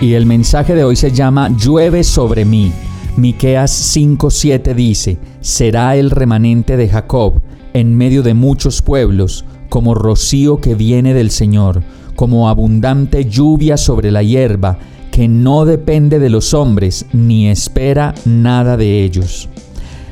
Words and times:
Y 0.00 0.14
el 0.14 0.24
mensaje 0.24 0.74
de 0.74 0.82
hoy 0.82 0.96
se 0.96 1.12
llama 1.12 1.54
Llueve 1.58 2.04
sobre 2.04 2.46
mí. 2.46 2.72
Miqueas 3.18 3.94
5:7 3.94 4.74
dice: 4.74 5.18
Será 5.42 5.94
el 5.94 6.10
remanente 6.10 6.78
de 6.78 6.88
Jacob 6.88 7.42
en 7.74 7.94
medio 7.94 8.22
de 8.22 8.32
muchos 8.32 8.80
pueblos, 8.80 9.44
como 9.68 9.94
rocío 9.94 10.58
que 10.58 10.74
viene 10.74 11.12
del 11.12 11.30
Señor, 11.30 11.82
como 12.16 12.48
abundante 12.48 13.26
lluvia 13.26 13.76
sobre 13.76 14.10
la 14.10 14.22
hierba, 14.22 14.78
que 15.12 15.28
no 15.28 15.66
depende 15.66 16.18
de 16.18 16.30
los 16.30 16.54
hombres, 16.54 17.04
ni 17.12 17.48
espera 17.48 18.14
nada 18.24 18.78
de 18.78 19.04
ellos. 19.04 19.50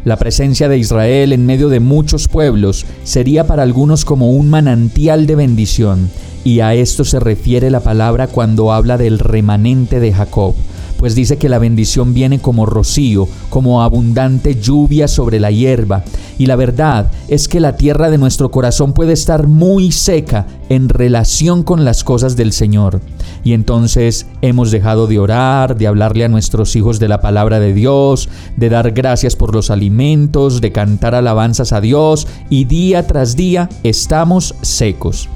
La 0.05 0.19
presencia 0.19 0.69
de 0.69 0.77
Israel 0.77 1.33
en 1.33 1.47
medio 1.47 1.71
de 1.71 1.81
muchos 1.81 2.29
pueblos 2.29 2.85
sería 3.05 3.47
para 3.47 3.63
algunos 3.63 4.05
como 4.05 4.33
un 4.33 4.51
manantial 4.51 5.27
de 5.27 5.35
bendición, 5.35 6.11
y 6.49 6.61
a 6.61 6.73
esto 6.73 7.05
se 7.05 7.21
refiere 7.21 7.69
la 7.69 7.81
palabra 7.81 8.27
cuando 8.27 8.73
habla 8.73 8.97
del 8.97 9.19
remanente 9.19 10.01
de 10.01 10.15
Jacob 10.15 10.55
pues 10.99 11.15
dice 11.15 11.39
que 11.39 11.49
la 11.49 11.61
bendición 11.61 12.13
viene 12.13 12.41
como 12.41 12.67
rocío, 12.67 13.29
como 13.51 13.83
abundante 13.83 14.61
lluvia 14.61 15.07
sobre 15.07 15.39
la 15.39 15.53
hierba. 15.53 16.03
Y 16.39 16.47
la 16.47 16.57
verdad 16.57 17.11
es 17.29 17.47
que 17.47 17.61
la 17.61 17.77
tierra 17.77 18.11
de 18.11 18.19
nuestro 18.19 18.51
corazón 18.51 18.93
puede 18.93 19.13
estar 19.13 19.47
muy 19.47 19.93
seca 19.93 20.47
en 20.69 20.89
relación 20.89 21.63
con 21.63 21.85
las 21.85 22.03
cosas 22.03 22.35
del 22.35 22.53
Señor. 22.53 23.01
Y 23.45 23.53
entonces 23.53 24.27
hemos 24.43 24.73
dejado 24.73 25.07
de 25.07 25.21
orar, 25.21 25.77
de 25.77 25.87
hablarle 25.87 26.25
a 26.25 26.29
nuestros 26.29 26.75
hijos 26.75 26.99
de 26.99 27.07
la 27.07 27.21
palabra 27.21 27.61
de 27.61 27.73
Dios, 27.75 28.29
de 28.57 28.69
dar 28.69 28.91
gracias 28.91 29.37
por 29.37 29.55
los 29.55 29.71
alimentos, 29.71 30.61
de 30.61 30.73
cantar 30.73 31.15
alabanzas 31.15 31.73
a 31.73 31.81
Dios, 31.81 32.27
y 32.51 32.65
día 32.65 33.07
tras 33.07 33.37
día 33.37 33.69
estamos 33.85 34.57
secos. 34.63 35.29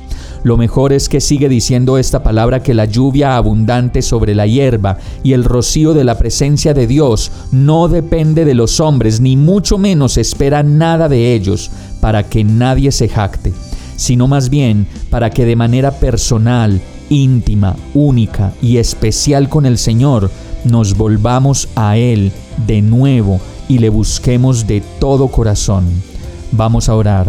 Lo 0.45 0.57
mejor 0.57 0.93
es 0.93 1.09
que 1.09 1.21
sigue 1.21 1.49
diciendo 1.49 1.99
esta 1.99 2.23
palabra 2.25 2.63
que 2.63 2.75
la 2.75 2.85
lluvia 2.85 3.37
abundante 3.37 4.03
sobre 4.03 4.35
la 4.35 4.47
hierba 4.47 4.99
y 5.23 5.35
el 5.35 5.45
rocío 5.45 5.95
de 5.95 6.03
la 6.03 6.19
presencia 6.19 6.75
de 6.75 6.89
Dios 6.89 7.31
no 7.53 7.87
depende 7.87 8.45
de 8.45 8.55
los 8.55 8.81
hombres, 8.81 9.21
ni 9.21 9.37
mucho 9.37 9.79
menos 9.79 10.17
espera 10.17 10.65
nada 10.65 11.09
de 11.09 11.35
ellos, 11.35 11.71
para 12.01 12.25
que 12.25 12.43
nadie 12.43 12.91
se 12.91 13.09
jacte, 13.09 13.53
sino 13.95 14.27
más 14.27 14.49
bien 14.49 14.89
para 15.11 15.31
que 15.31 15.45
de 15.45 15.55
manera 15.55 15.93
personal, 15.93 16.81
íntima, 17.09 17.77
única 17.95 18.53
y 18.61 18.79
especial 18.79 19.49
con 19.49 19.65
el 19.65 19.79
Señor, 19.79 20.29
nos 20.65 20.97
volvamos 20.97 21.69
a 21.77 21.97
Él 21.97 22.33
de 22.67 22.83
nuevo 22.83 23.41
y 23.69 23.79
le 23.79 23.91
busquemos 23.91 24.67
de 24.67 24.83
todo 24.99 25.29
corazón. 25.29 25.85
Vamos 26.51 26.89
a 26.89 26.97
orar. 26.97 27.27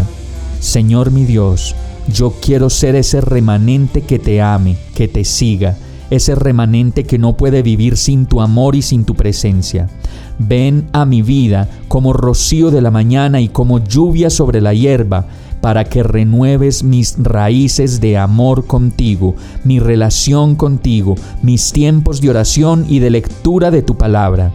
Señor 0.60 1.12
mi 1.12 1.26
Dios, 1.26 1.76
yo 2.12 2.34
quiero 2.42 2.70
ser 2.70 2.96
ese 2.96 3.22
remanente 3.22 4.02
que 4.02 4.20
te 4.20 4.42
ame, 4.42 4.78
que 4.96 5.08
te 5.08 5.24
siga, 5.24 5.78
ese 6.10 6.36
remanente 6.36 7.06
que 7.06 7.18
no 7.18 7.38
puede 7.38 7.64
vivir 7.64 7.98
sin 7.98 8.26
tu 8.26 8.42
amor 8.42 8.76
y 8.76 8.82
sin 8.82 9.06
tu 9.06 9.16
presencia. 9.16 9.90
Ven 10.38 10.88
a 10.92 11.06
mi 11.06 11.22
vida 11.22 11.70
como 11.88 12.14
rocío 12.14 12.72
de 12.72 12.82
la 12.82 12.92
mañana 12.92 13.40
y 13.42 13.50
como 13.50 13.84
lluvia 13.84 14.30
sobre 14.30 14.62
la 14.62 14.74
hierba, 14.74 15.28
para 15.62 15.86
que 15.86 16.04
renueves 16.04 16.84
mis 16.84 17.16
raíces 17.18 18.02
de 18.02 18.18
amor 18.18 18.68
contigo, 18.68 19.36
mi 19.64 19.80
relación 19.80 20.56
contigo, 20.56 21.16
mis 21.42 21.72
tiempos 21.72 22.20
de 22.20 22.32
oración 22.32 22.86
y 22.90 23.00
de 23.00 23.10
lectura 23.10 23.72
de 23.72 23.82
tu 23.82 23.96
palabra. 23.96 24.52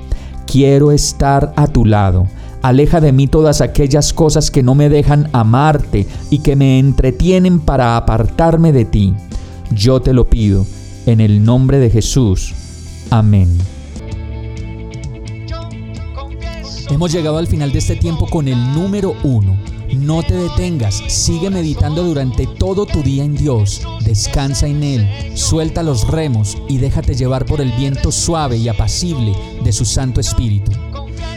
Quiero 0.47 0.92
estar 0.92 1.54
a 1.56 1.66
tu 1.66 1.86
lado 1.86 2.26
Aleja 2.62 3.00
de 3.00 3.12
mí 3.12 3.26
todas 3.26 3.60
aquellas 3.60 4.12
cosas 4.12 4.50
que 4.50 4.62
no 4.62 4.74
me 4.74 4.88
dejan 4.88 5.28
amarte 5.32 6.06
y 6.30 6.41
que 6.41 6.56
me 6.56 6.78
entretienen 6.78 7.60
para 7.60 7.96
apartarme 7.96 8.72
de 8.72 8.84
ti. 8.84 9.14
Yo 9.70 10.00
te 10.00 10.12
lo 10.12 10.28
pido, 10.28 10.66
en 11.06 11.20
el 11.20 11.44
nombre 11.44 11.78
de 11.78 11.91
Jesús. 11.91 12.54
Amén. 13.10 13.56
Hemos 16.91 17.12
llegado 17.12 17.38
al 17.38 17.47
final 17.47 17.70
de 17.70 17.78
este 17.78 17.97
tiempo 17.97 18.26
con 18.26 18.48
el 18.48 18.58
número 18.74 19.14
uno. 19.22 19.56
No 19.97 20.22
te 20.22 20.34
detengas, 20.34 21.02
sigue 21.08 21.48
meditando 21.48 22.02
durante 22.02 22.47
todo 22.47 22.86
tu 22.86 23.02
día 23.02 23.24
en 23.24 23.34
Dios, 23.34 23.80
descansa 24.04 24.66
en 24.66 24.82
Él, 24.82 25.08
suelta 25.34 25.82
los 25.82 26.06
remos 26.08 26.58
y 26.68 26.76
déjate 26.76 27.14
llevar 27.14 27.47
por 27.47 27.60
el 27.60 27.72
viento 27.72 28.12
suave 28.12 28.58
y 28.58 28.68
apacible 28.68 29.32
de 29.64 29.72
su 29.72 29.86
Santo 29.86 30.20
Espíritu. 30.20 30.72